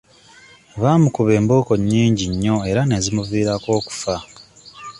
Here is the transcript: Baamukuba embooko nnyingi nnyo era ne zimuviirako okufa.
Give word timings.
Baamukuba 0.81 1.31
embooko 1.39 1.73
nnyingi 1.79 2.25
nnyo 2.31 2.55
era 2.69 2.81
ne 2.85 2.97
zimuviirako 3.03 3.69
okufa. 3.79 4.15